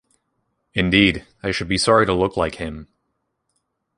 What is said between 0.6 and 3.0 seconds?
Indeed, I should be sorry to look like him.